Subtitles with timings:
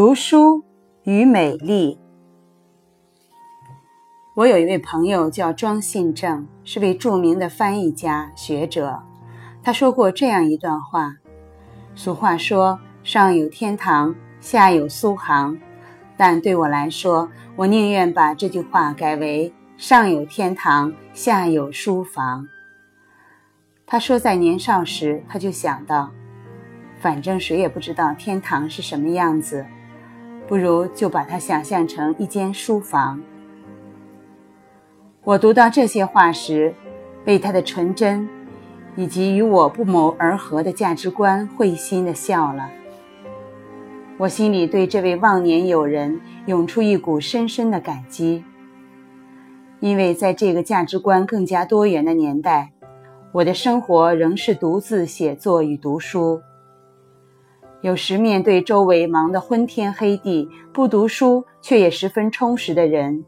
[0.00, 0.64] 读书
[1.02, 1.98] 与美丽。
[4.36, 9.02] 我有一位朋友叫庄信正，是位著名的翻译家、学者。
[9.60, 11.16] 他说过这样一段话：
[11.96, 15.58] 俗话说“上有天堂，下有苏杭”，
[16.16, 22.46] 但对我来说，我宁愿把这句话改为“上有天堂，下有书房”。
[23.84, 26.12] 他说，在年少时，他就想到，
[27.00, 29.66] 反正谁也不知道天堂是什么样子，
[30.48, 33.20] 不如就把它想象成一间书房。
[35.22, 36.74] 我读到这些话时，
[37.22, 38.26] 被他的纯真，
[38.96, 42.70] 以及与我不谋而合的价值观会心的笑了。
[44.16, 48.42] 我心里对这位忘年友人涌出一股深深的感激，
[49.80, 52.72] 因为在这个价值观更加多元的年代，
[53.32, 56.40] 我的生活仍是独自写作与读书。
[57.80, 63.24] 有时面对周围忙得昏天黑地，不读书却也十分充实的人。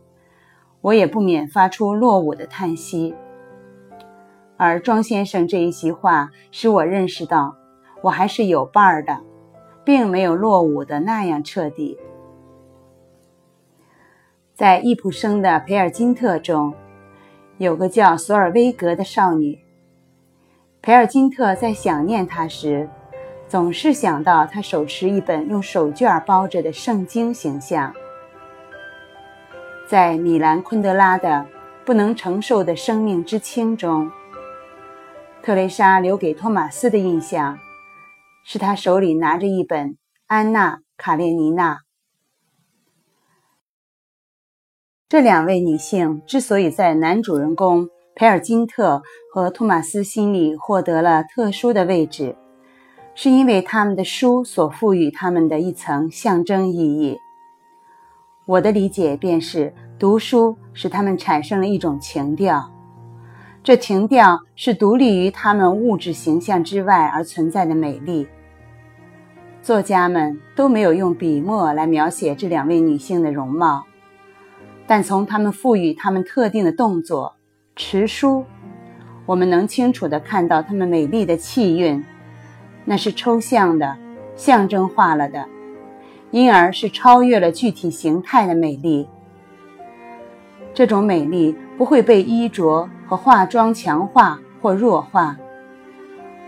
[0.81, 3.15] 我也不免发出落伍的叹息，
[4.57, 7.55] 而庄先生这一席话使我认识到，
[8.03, 9.20] 我还是有伴儿的，
[9.84, 11.97] 并没有落伍的那样彻底。
[14.55, 16.75] 在易卜生的《培尔金特》中，
[17.59, 19.59] 有个叫索尔威格的少女。
[20.83, 22.89] 培尔金特在想念她时，
[23.51, 27.92] 总是想到她手持一本用手绢包着的圣经形象。
[29.89, 31.29] 在米兰昆德拉的
[31.84, 34.09] 《不能承受的生命之轻》中，
[35.42, 37.59] 特蕾莎留给托马斯的印象
[38.45, 39.89] 是他手里拿着一本
[40.29, 41.75] 《安娜·卡列尼娜》。
[45.09, 49.03] 这两位女性之所以在男主人公培尔金特
[49.35, 52.37] 和托马斯心里获得了特殊的位置，
[53.23, 57.19] 是因为他们的书所赋予他们的一层象征意义。
[58.47, 62.73] 我的理解便是，读书使他们产生了一种情调，
[63.63, 68.27] 这情调是独立于他们物质形象之外而存在的美丽。
[69.61, 73.85] 作家们都没有用笔墨来描写这两位女性的容貌，
[74.86, 77.35] 但从他们赋予她们特定的动作——
[77.77, 78.47] 持书，
[79.27, 82.03] 我们能清楚地看到她们美丽的气韵，
[82.90, 83.96] 那是抽象的、
[84.34, 85.46] 象征化了的。
[86.33, 89.08] 因而是超越了具体形态的美丽。
[90.74, 95.36] 这种美丽不会被衣着和化妆强化或弱化，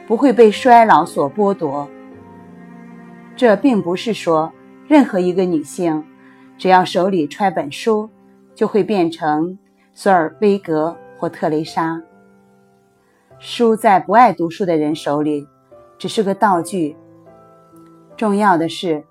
[0.09, 1.89] 不会被衰老所剥夺。
[3.37, 4.53] 这并不是说
[4.89, 6.05] 任何一个女性，
[6.59, 8.11] 只要手里揣本书，
[8.53, 9.57] 就会变成
[9.95, 12.03] 索尔威格或特蕾莎。
[13.39, 15.47] 书在不爱读书的人手里，
[16.03, 16.97] 只是个道具。
[18.17, 19.05] 重要的是。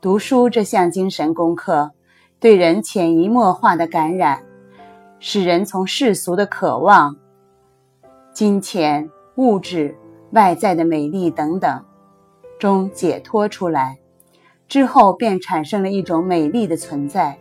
[0.00, 1.92] 读书这项精神功课，
[2.40, 4.44] 对人潜移默化的感染，
[5.20, 7.16] 使人从世俗的渴望、
[8.34, 9.96] 金钱、物质、
[10.32, 11.82] 外在的美丽等等
[12.58, 13.98] 中解脱出来，
[14.68, 17.38] 之后便产生了一种美丽的存在。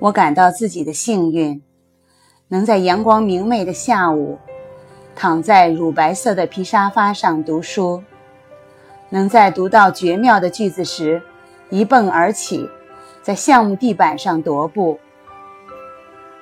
[0.00, 1.62] 我感到自己的幸运，
[2.48, 4.36] 能在阳光明媚的下午，
[5.14, 8.02] 躺在乳白色的皮沙发上读书。
[9.10, 11.22] 能在读到绝妙的句子时，
[11.68, 12.68] 一蹦而起，
[13.22, 14.98] 在橡木地板上踱步。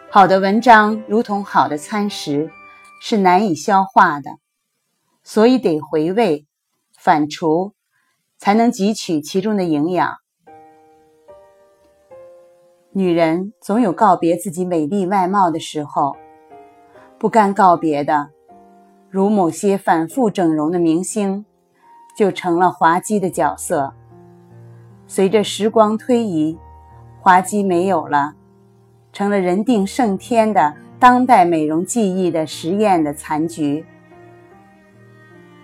[0.08, 2.50] 好的文章如同好的餐食，
[3.00, 4.30] 是难以消化的，
[5.24, 6.46] 所以得回味、
[6.96, 7.72] 反刍，
[8.38, 10.16] 才能汲取其中的营养。
[12.92, 16.16] 女人总有告别自己美丽外貌的时候，
[17.18, 18.30] 不甘告别的，
[19.10, 21.44] 如某些反复整容的明星。
[22.16, 23.94] 就成了滑稽的角色。
[25.06, 26.58] 随着时光推移，
[27.18, 28.34] 滑稽没有了，
[29.10, 33.86] 成了人定胜天的当代美容技艺的实验的残局。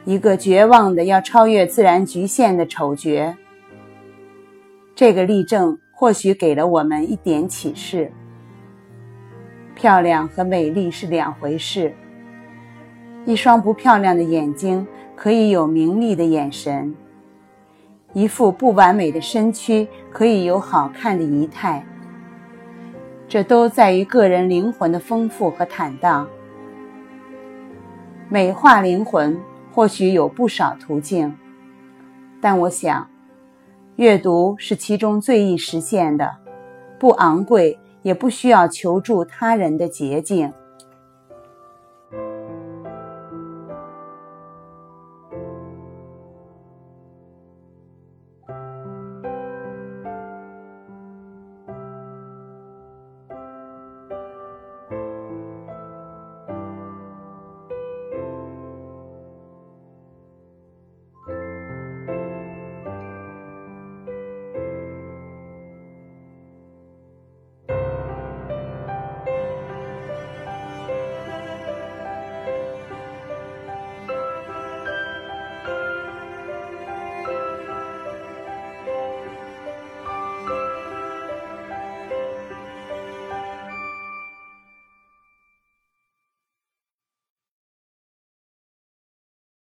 [0.06, 3.34] 一个绝望的要超越自然局限的丑角。
[4.94, 8.10] 这个例证或许给了我们一点启示：
[9.74, 11.94] 漂亮和美丽是两回事。
[13.26, 14.86] 一双不漂亮的眼睛。
[15.18, 16.94] 可以有明丽的眼神，
[18.12, 21.82] 一副不完美的身躯可以有好看的仪态，
[23.26, 26.28] 这都在于个人灵魂的丰富和坦荡。
[28.28, 29.40] 美化灵魂
[29.72, 31.34] 或许有不少途径，
[32.38, 33.08] 但我想，
[33.96, 36.30] 阅读是其中最易实现的，
[36.98, 40.52] 不昂贵，也不需要求助他人的捷径。